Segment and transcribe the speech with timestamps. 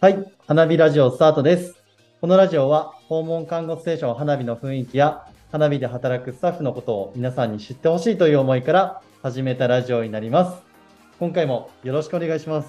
[0.00, 1.74] はい、花火ラジオスタートです。
[2.20, 10.62] このラジオは訪問看護ステーション花火の雰囲気や花火で働くスタッフのことを皆さんに知ってほしいという思いから始めたラジオになります。
[11.18, 12.68] 今回もよろしくお願いします。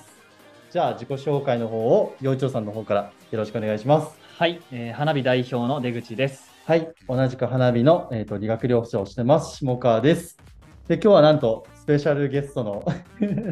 [0.71, 4.17] じゃあ自己紹介の方を陽一郎さんの方からよろしくお願いします。
[4.39, 6.49] はい、えー花火代表の出口です。
[6.65, 10.39] はい、同じく花火の、えー、と理学療法士をしてます下川です。
[10.87, 12.83] で今日はなんとスペシャルゲストの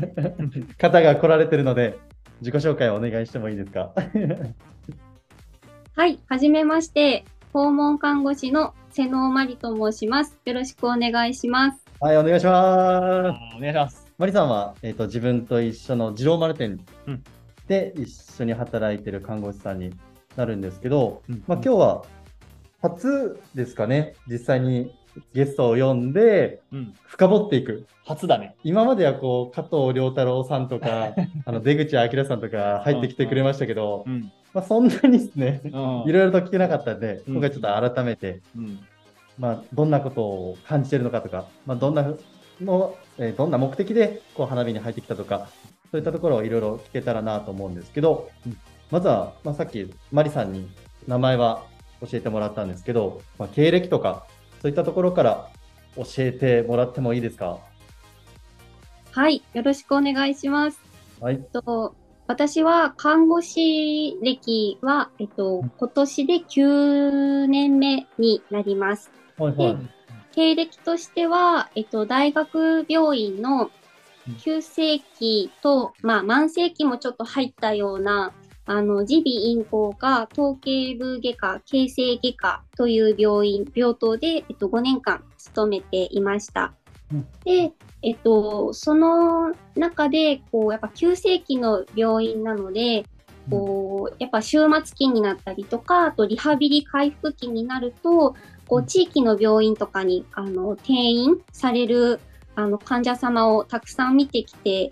[0.79, 1.99] 方が来られてるので
[2.41, 3.91] 自己紹介をお願いしてもいいですか？
[5.95, 10.37] はい、はじめまして、訪問看護師の瀬能真理と申します。
[10.45, 11.83] よろしくお願いします。
[11.99, 13.57] はい、お願いします。
[13.57, 14.07] お願いします。
[14.19, 17.23] マリさんは、えー、と自分と一緒の二郎丸店うん
[17.67, 19.91] で一緒に働いてる看護師さんに
[20.37, 22.05] なるんですけど、うんまあ、今日は
[22.81, 24.95] 初ですかね、実際に
[25.33, 27.85] ゲストを呼んでうん、深掘っていく。
[28.05, 28.55] 初だね。
[28.63, 31.13] 今まではこう加藤良太郎さんとか
[31.45, 37.33] あの出口明さんとか入ってきてくれましたけど、うん、まあ、そんなにですね、うん、いろいろと聞けなかったんで、うん。
[37.35, 38.79] 今回ちょっと改めて、うん、
[39.37, 42.03] まあ、どんなことを感じてるのかとか、まあ、どんな
[42.61, 45.49] の、えーどんな目的でこう花火に入ってきたとか、
[45.91, 48.57] そういったところをいろいろ聞けたらなと思うんですけど、うん。
[48.89, 50.67] まずは、まあ、さっきマリさんに
[51.07, 51.63] 名前は
[52.01, 54.25] 教えてもらったんですけど、まあ、経歴とか、
[54.61, 55.49] そういったところから
[55.95, 57.59] 教えてもらってもいいですか？
[59.11, 60.79] はい、よろしくお願いします。
[61.19, 61.61] はいえっ。
[61.61, 61.95] と
[62.27, 69.09] 私は看護師歴は、えっと、今年で9年目になります。
[69.37, 69.77] はいはい。
[70.33, 73.71] 経歴としては、えっと、大学病院の
[74.41, 78.33] 急性期と、まあ、慢性期もちょっと入ったような、
[78.67, 86.73] あの、耳鼻咽喉科、頭頸部外科、形成外科という病院、病棟で、えっと、5年間勤めていました。
[87.13, 87.27] うん。
[87.45, 87.71] で、
[88.01, 93.05] えっと、その中で、こう、やっぱ急性期の病院なので、
[93.49, 98.35] こう、やっぱ終末期になったりとか、あとリハビリ回復期になると、
[98.67, 98.83] こうん。
[98.83, 102.19] う、地域の病院とかに、あの、転院される、
[102.55, 104.91] あの、患者様をたくさん見てきて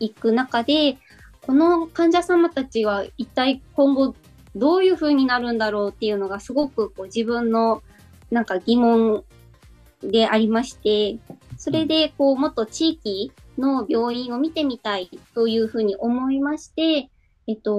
[0.00, 0.98] いく中で、
[1.46, 4.14] この患者様たちは一体今後
[4.54, 7.82] どういう風になるんだろうっていうのがすごくこう自分の
[8.30, 9.24] なんか疑問
[10.02, 11.18] でありまして、
[11.56, 17.10] それでこうもっと地域の病院を見てみたいというふうに思いまして、
[17.46, 17.72] えっと、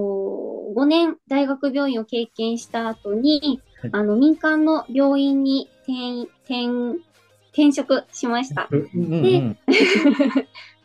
[0.76, 7.04] 5年大学病院を経験した後に、はいあの民間の病院に転転
[7.52, 8.70] 転職しました。
[8.72, 9.58] うんうんうん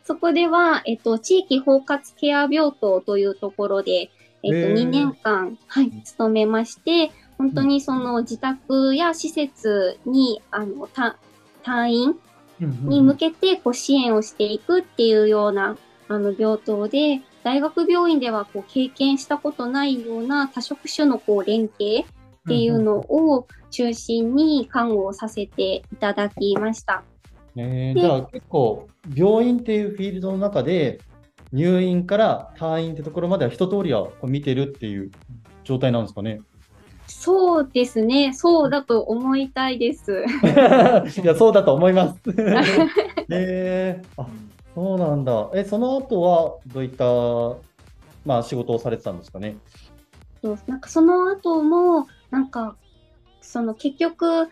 [0.03, 4.11] そこでは、えっと、地域包括ケア病棟というところで、
[4.43, 4.73] えっと、へー。
[4.73, 11.17] 2年間、はい、勤めまして、本当にその自宅や施設に、あの、た
[11.63, 12.19] 退院
[12.59, 15.77] に向けてこう支援をしていくっていうような
[16.07, 27.03] あの病棟で、大学病院ではこう経験したことないような多職種のこう連携っていうのを中心に看護をさせていただきました。
[27.55, 30.99] でえーじゃあ結構病院っていうフィールドの中で
[31.51, 35.11] 入院から退院ってところまでは一通りはこう見てるっていう
[35.63, 36.41] 状態なんですかね？
[37.07, 38.33] そうですね。
[38.33, 40.11] そうだと思いたいです。
[41.23, 42.19] いやそうだと思います。
[43.29, 44.27] え ー、あ
[44.75, 45.49] そうなんだ。
[45.55, 47.03] えその後はどういった
[48.25, 49.57] まあ仕事をされてたんですかね？
[50.43, 52.75] そうなんかその後も、なんか、
[53.41, 54.47] その結局、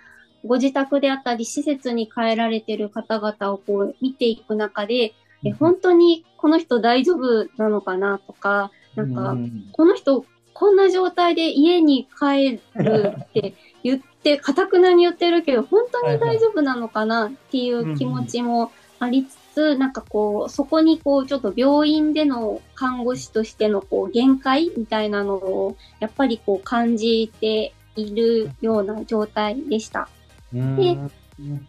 [0.48, 5.14] ご自宅であったり、施設に帰られてる方々をこう見ていく中で、
[5.44, 9.70] え本当にこの人大丈夫なのかなとか、なんか、うん。
[9.72, 13.54] この人、こんな状態で家に帰るって
[13.84, 30.10] 言って、かたくなに言ってるけど、本当に大丈夫なのかなっていう気持ちもありつつ、なんかこう、そこにこう、ちょっと病院での看護師としてのこう、限界みたいなのを、やっぱりこう、感じているような状態でした。
[30.54, 30.76] うん。
[30.76, 30.98] で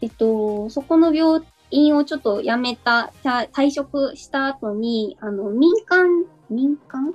[0.00, 7.14] えっと、そこの病院をちょっと辞めた、た退職した後に、あの、民間、民間？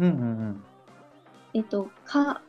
[0.00, 0.64] うんうん
[1.54, 2.40] えっと、か、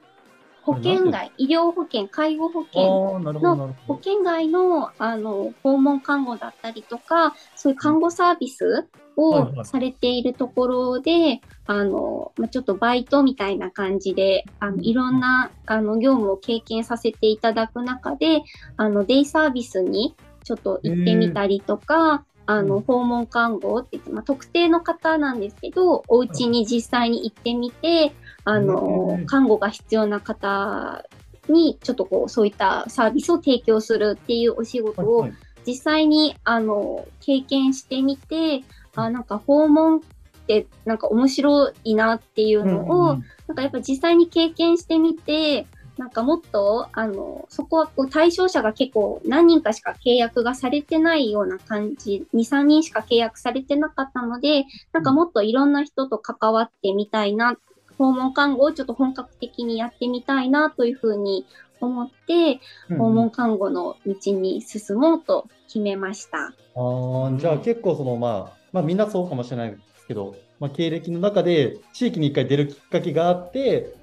[0.63, 2.65] 保険外、医療保険、介護保うん。
[2.67, 9.65] 険、ああなるほどなるほ保険外の、あの、訪問看護だったりとか、そういう看護サービスはいをはい。
[9.65, 18.41] されているところで、あの、まあ、ちょっとバイトみたいな感じで、あの、いろんな、あの、業務を経験させていただく中で、
[18.77, 22.81] あの、デイサービスにちょっと行ってみたりとか、あの、うん。
[22.83, 28.13] 訪問看護って言って、まあ、特定の方なんですけど、お家に実際に行ってみて、
[28.45, 31.05] あのうん、看護が必要な方
[31.47, 35.29] に、ちょっとこう、そういったサービスを提供するっていうお仕事を
[35.65, 38.63] 実際に、あの、経験してみて、
[38.95, 40.01] あ、なんか訪問っ
[40.47, 45.67] てなんか面白いなっていうのを、うんなんかやっぱ実際に経験してみて、
[45.97, 57.57] なんかもっと、あの、そこはこう対象者が結構何人かしか契約がされてないような感じ、2、3人しか契約されてなかったので、なんかもっといろんな人と関わってみたいな、
[57.97, 61.45] 訪問看護をちょっと本格的にやってみたいなというふうに
[61.85, 62.59] 思って、
[62.89, 66.53] うん訪問看護の道に進もうと決めました。
[66.75, 73.93] あーじゃあ結構そのまあ、まあみんなそうかもしれないですけど、まあ、経歴の中で地域に一回出るきっかけがあって、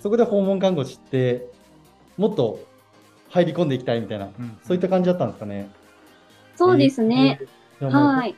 [0.00, 1.46] そこで訪問看護師って、
[2.16, 2.60] もっと
[3.28, 5.70] 入り込んでいきたいみたいな、うんそういった感じだったんですかね。
[6.56, 7.38] そうですね。
[7.80, 7.90] えー。
[7.90, 8.34] はい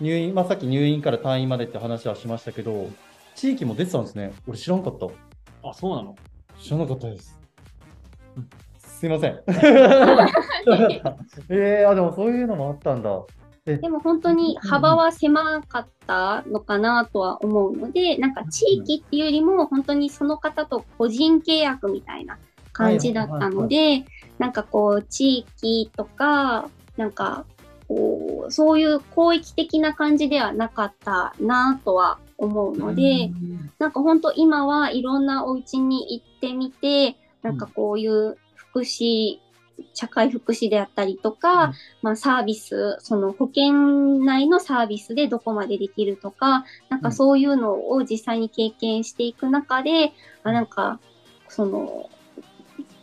[0.00, 2.88] 入院、まあさっき入院から退院までって話はしましたけど、
[3.34, 4.32] 地域も出てたんですね。
[4.46, 5.06] 俺知らんかった。
[5.68, 6.14] あ、そうなの？
[6.60, 7.37] 知らなかったです。
[8.78, 9.40] すいません。
[11.48, 13.22] えー、あ、でもそういうのもあったんだ。
[13.64, 22.38] でも本当に幅は狭かったのかなとは思うので、なんか地域っていうよりも本当にその方と個人契約みたいな
[22.72, 24.04] 感じだったので、
[24.38, 27.44] なんかこう地域とか、なんか
[27.88, 33.30] こう、そういう広域的な感じではなかったなとは思うので、
[33.78, 37.16] なんか本当今はいろんなお家に行ってみて、
[37.48, 39.38] なんかこういう福祉、
[39.94, 41.72] 社会福祉であったりとか、うん。
[42.02, 43.72] まあサービス、その保険
[44.18, 50.12] 内のサービスでどこまでできるとか、なんかそういうのを実際に経験していく中で、
[50.42, 51.00] あなんか、
[51.48, 52.10] その、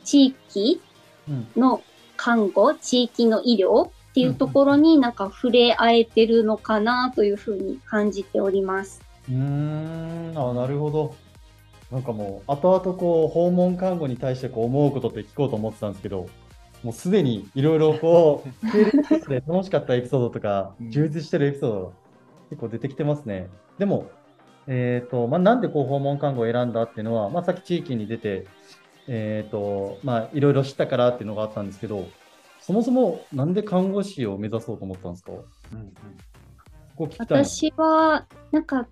[0.04, 0.80] 地域
[1.28, 1.82] うんの
[2.18, 9.02] 看護、地域の医療っていうところになんか触れ合えてるのかなというふうに感じております。
[9.28, 11.16] うーん、あ、なるほど。
[11.92, 16.28] なんかもう、後々こう、訪問看護に対してこう思うことって聞こうと思ってたんですけど、
[16.84, 21.92] もうすでにいろいろこう、 経歴で楽しかったエピソードとかうん、充実してるエピソードが
[22.50, 23.50] 結構出てきてますね。
[23.78, 24.08] でも、
[24.68, 28.46] えっと、まあ、なんでこう、訪問看護を選んだっていうのは、まあ、さっき地域に出て、
[29.08, 32.06] えっと、まあ、いろいろ知ったからっていうのがあったんですけど、
[32.60, 35.32] そもそもなんで看護師を目指そうと思ったんですか？
[35.34, 35.94] こうん
[36.96, 37.44] こ聞きたいな。
[37.46, 38.88] 私は、なんか、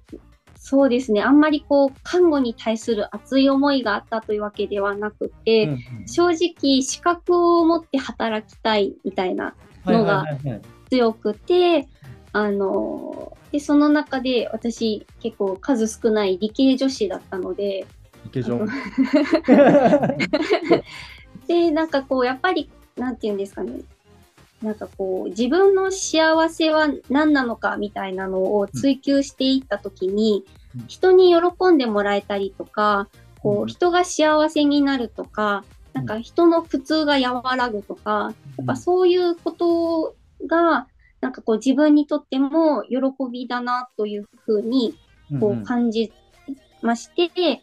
[0.65, 9.55] そうですね、あんまりこう、看護に対する熱い思いがあったというわけではなくて、うんうん正直、資格を持って働きたいみたいな
[9.85, 10.25] のが
[10.89, 11.89] 強くて、
[12.31, 17.85] あの、で、その中で私結構数少ない理系女子だったので、
[18.25, 18.67] イケジョン。
[21.45, 23.81] で、なんかこう、やっぱり、なんていうんですかね。
[24.63, 30.45] なんかこう、自分の幸せは何なのかみたいなのを追求していったときに、
[30.75, 30.87] うん。
[30.87, 33.09] 人に喜んでもらえたりとか、
[33.41, 33.63] こうん。
[33.65, 40.15] う、人が幸せになるとか、なんか人の苦痛が和らぐとか、やっぱそういうこと
[40.47, 40.87] が、
[41.21, 41.31] なん。
[41.31, 42.97] かこう自分にとっても喜
[43.31, 44.95] びだなというふうに
[45.39, 46.11] こう感じ
[46.81, 47.61] まして、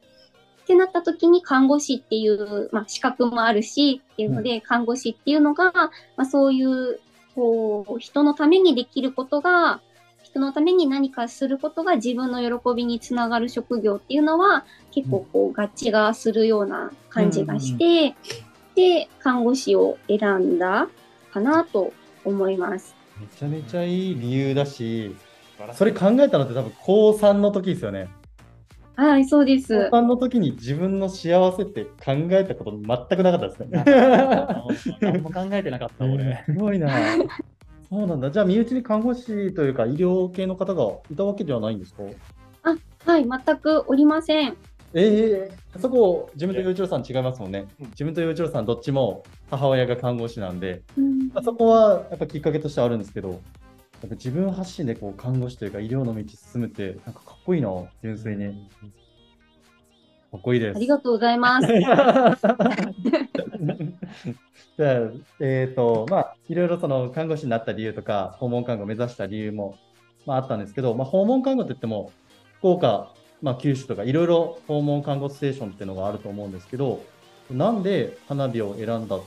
[0.70, 7.00] ってなった時に看護師っていう、まあ、資格もあるしっていうので、看護師っていうのが、まあ、そういう
[7.34, 9.80] こう人のためにできることが
[10.22, 18.14] 人のために何かすることが自分の喜びにつながる職業っていうのは結構こう合致がするような感じがして、
[18.76, 20.88] で看護師を選んだ
[21.32, 21.92] かなと
[22.24, 22.94] 思います。
[23.20, 25.16] めちゃめちゃいい理由だし、
[25.74, 28.08] それ考えたのって多分高3の時ですよね。
[29.00, 29.88] はい、そうです。
[29.90, 32.82] 高3の時に自分の幸せって考えたこと全
[33.18, 33.82] くなかったですね。
[35.00, 36.42] 何も考えてなかった、俺。
[36.44, 36.90] すごいな。
[37.88, 38.30] そうなんだ。
[38.30, 42.02] じゃあ、身内に看護師というか医療系の方がいたわけではないんですか？
[43.06, 44.56] はい、全くおりません。
[44.92, 47.86] ええそこ、自分と陽一郎さん違いますもんねうん。
[47.90, 53.40] 自分と陽一郎さんどっちも母親が看護師なんで、うんまあそこはやっぱきっかけとしてはあるんですけど、
[54.00, 57.68] やっぱ自分発信でこう看護師というか医療の道進むって、なんかかっこいいな、
[58.02, 58.68] 純粋に。
[60.32, 60.76] かっこいいです。
[60.76, 61.66] ありがとうございます。
[64.78, 65.00] じゃあ、
[65.40, 69.76] えっ、と、まあ、いろいろその看護師になった理由とか、訪問看護を目指した理由も、
[70.24, 72.12] まあ、あったんですけど、まあ、訪問看護って言っても、
[72.58, 77.02] 福岡、まあ、九州とか、いろいろ訪問看護ステーションっていうのがあると思うんですけど、
[77.50, 79.18] なんで花火を選んだ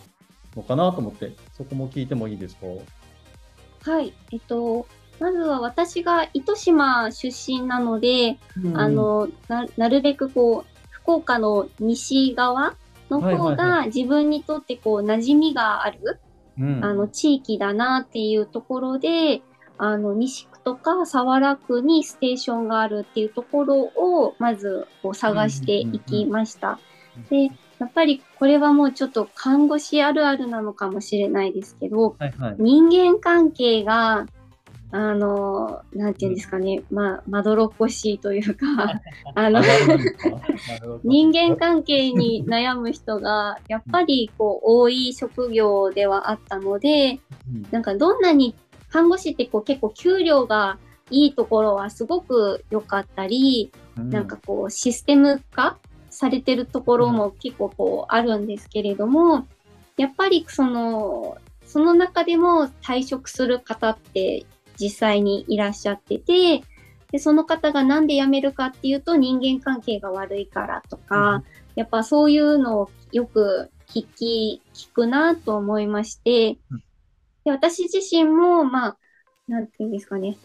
[0.56, 2.68] のかなと思って、そこも聞いてもいいですか？
[3.84, 4.88] はい、えっと、
[5.20, 8.38] まずは私が糸島出身なので、
[8.76, 12.76] あ、のな、なるべくこう、福岡の西側
[13.10, 16.20] の方が自分にとってこう、馴染みがある、
[16.58, 19.42] うん、あの、地域だなっていうところで、
[19.78, 26.80] あの、西区とか佐原区にステーションがあるっていうところを、まずこう探していきました。
[27.30, 27.52] で、
[27.84, 32.56] やっぱりこれはもうちょっと看護師あるあるなのかもしれないですけど、はいはい。
[32.58, 34.26] 人間関係が
[34.92, 39.02] あの、なんていうんですかね、まあ、まどろっこしいというか、
[39.36, 39.62] あの
[41.04, 47.20] 人間関係に悩む人が、やっぱりこう、多い職業ではあったので、
[47.52, 47.68] うん。
[47.72, 48.56] なんかどんなに
[48.88, 50.78] 看護師ってこう結構給料が
[51.10, 55.80] いいところはすごく良かったり、なんかこうシステム化
[56.14, 59.48] されてるところも結構こうあるんですけれども、
[59.98, 64.46] やっぱりその、その中でも退職する方って
[64.80, 66.64] 実際にいらっしゃってて、
[67.12, 71.44] で、その方がなんで辞めるかっていうと人間関係が悪いからとか、
[71.76, 76.84] やっぱそういうのをよく聞き、聞くなと思いましてうん、
[77.46, 78.98] で私自身も、まあ、
[79.48, 80.38] なんていうんですかね、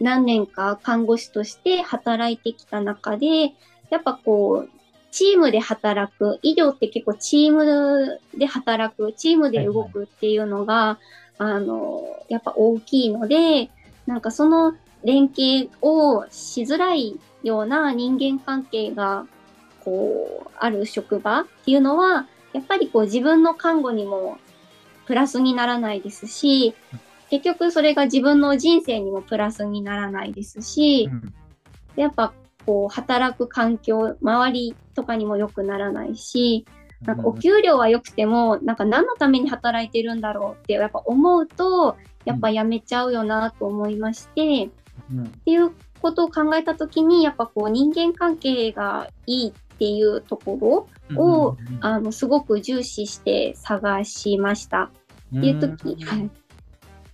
[0.00, 3.54] 何年か看護師として働いてきた中で、
[3.90, 4.70] やっぱこう、
[5.10, 10.98] チームで働く、医療って結構チームで働く、チームで動くっていうのが、
[11.38, 13.70] あの、やっぱ大きいので、
[14.06, 14.74] なんかその
[15.04, 19.26] 連携をしづらいような人間関係が、
[19.84, 24.38] こう、ある職場っていうのは、やっぱりこう自分の看護にも
[25.06, 26.74] プラスにならないですし、
[27.30, 31.34] 結局それが自分の人生にもプラスにならないですし、うん。
[31.96, 32.32] やっぱ
[32.66, 36.66] こう働く環境、周りとかにも良くならないし、
[37.02, 44.70] なんかお給料は良くても、なんか何のために働いてるんだろうってやっぱ思うと、やっぱやめちゃうよなと思いまして、
[45.12, 45.70] うんっていう
[46.02, 54.90] ことを考えたときに、やっぱこう人間関係がいいっていうところを、あの、すごく重視して探しました。
[55.36, 55.96] っていう時。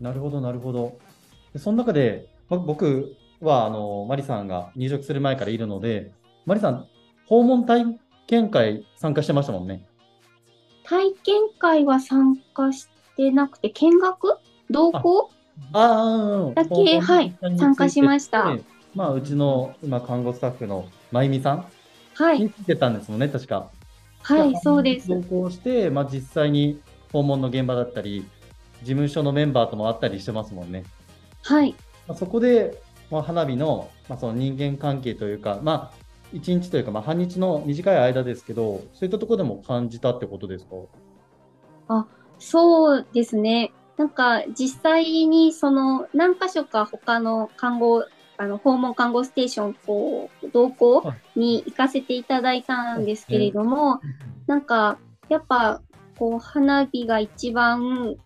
[0.01, 0.99] なるほど、なるほど。
[1.53, 6.13] でその中で、ま僕は、あの、マリさんが入職する前からいるので、
[6.47, 6.87] マリさん、
[7.27, 7.85] 訪問体
[8.27, 9.85] 験会参加してましたもんね。
[10.85, 14.39] 体験会は参加してなくて、見学？
[14.71, 15.31] 同行？
[15.73, 18.57] ああ、だけはい参加しました。
[18.95, 21.67] まあ、うちの今、看護スタッフのまゆみさん？
[22.15, 22.41] はい。
[22.41, 23.71] に来てたんですもんね、確か。
[24.23, 25.09] はい、そうです。
[25.09, 26.81] 同行して、まあ、実際に
[27.13, 28.25] 訪問の現場だったり、
[28.83, 30.85] 事務所のメンバーとも会ったりしてますもんね。
[31.43, 31.75] はい。
[32.07, 32.82] まあ、そこで、
[33.13, 40.67] まあ、花火の,、まあその人間関係というか、まあ、1日というか、まあ、半日の短い間ですけど、そういったところでも感じたってことです
[41.89, 42.07] か？
[42.39, 43.71] そうですね。
[43.99, 48.05] なんか実際にその何箇所か他の看護、
[48.39, 51.05] あの訪問看護ステーションこう同行
[51.37, 54.01] に行かせていただいたんですけれども、
[54.47, 55.83] なんかやっぱ
[56.19, 58.17] こう花火が一番、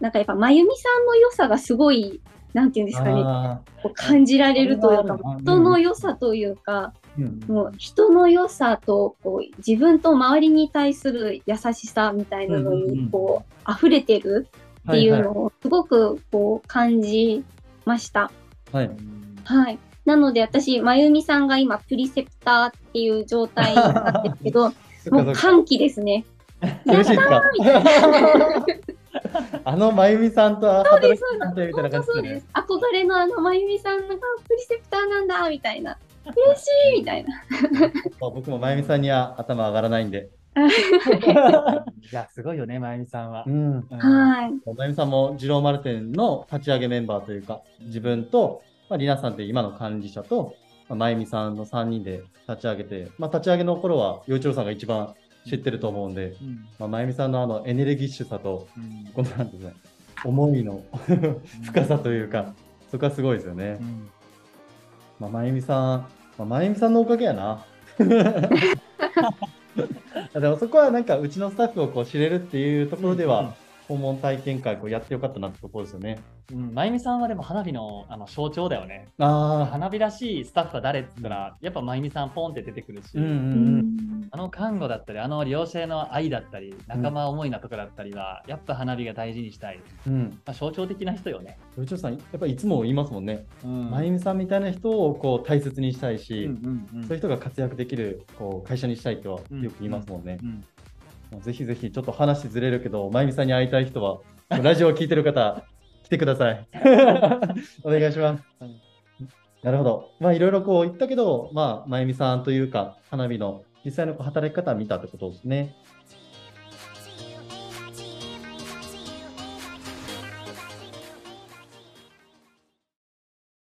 [0.00, 2.22] なんかやっぱまゆみさんの良さがすごい、
[2.54, 14.48] なんていうんですかね、あこう感じられるというか人の良さというか、ーうんもう人の良さとこう自分と周りに対する優しさみたいなのうんうんうんにこう溢れてる
[14.88, 17.44] っていうのをすごくこう感じ
[17.84, 18.30] ました。
[18.72, 18.96] はいはい
[19.44, 19.78] はい。
[20.04, 24.72] なので私、まゆみさんが今プリセプターっていう状態なんですけど、
[25.10, 26.24] もう歓喜ですね。
[26.86, 27.42] 嬉しいですか？
[27.58, 28.66] みたいな。
[29.64, 31.90] あのまゆみさんとそうです、働きさんとみたいなそうです。
[31.90, 32.46] 感じそうです。。
[32.54, 35.96] 憧れのあのまゆみさんがプリセプターなんだ、みたいな。
[36.24, 36.66] 嬉し
[36.96, 37.42] いみたいな。
[38.20, 40.30] まあ僕もまゆみさんには頭上がらないんで。
[40.56, 43.50] いや、すごいよね、まゆみさんはう。
[43.50, 43.86] ん。
[43.90, 44.52] うんはい。
[44.76, 50.54] まゆみさんも二郎丸店の立ち上げメンバーというか、自分と、まあ、りなさんって今の管理者と、
[50.88, 55.14] まあ、まゆみさんの3人で立ち上げて、まあ、立ち上げの頃は、陽一郎さんが一番
[55.48, 56.66] 知ってると思うんで、うん。
[56.78, 59.10] まあ、まゆみさんのあのエネルギッシュさと、うん。
[59.12, 59.74] このなんですね、
[60.24, 60.82] 思いの
[61.64, 62.54] 深さというか、
[62.90, 63.78] そこはすごいですよね。
[63.80, 63.84] う。
[63.84, 64.10] ん。
[65.20, 65.98] まあ、まゆみさん、
[66.38, 67.64] まあ、まゆみさんのおかげやな。
[70.34, 73.54] でもそこはなんかうちのスタッフをこう知れるっていうところでは、
[73.88, 76.18] 訪問体験会こうやってよかったなってところですよね。
[76.52, 79.08] うん、まゆみさんはでも花火のあの象徴だよね。
[79.18, 83.78] ああ、花火らしいスタッフは誰って言ったら、やっぱまゆみさんポンって出てくるし、うんうんううん。
[83.78, 89.80] んあの看護だったり、あの両者への愛だったり、仲間思いなとこだったりは、やっぱ花火が大事にしたい。
[90.06, 90.40] うん。
[90.44, 91.58] まあ、象徴的な人よね。
[91.76, 93.46] うちのさん、やっぱりいつも言いますもんね。
[93.64, 100.38] うんまゆみさんみたいな人をこう大切にしたいし、うんうんうんそういう人が活躍できるこう会社にしたいとはよく言いますもんね。
[100.42, 100.62] うんもう
[101.42, 105.62] ぜひぜひちょっと話ずれるけど、まゆみさんに会いたい人は、ラジオを聞いてる方、
[106.04, 106.66] 来てください。
[107.84, 108.44] お願いします。
[109.62, 110.10] なるほど。
[110.20, 115.74] まあいろいろこう言ったけど、まあ、まゆみさんというか、花火の実際の働き方を見たってことですね。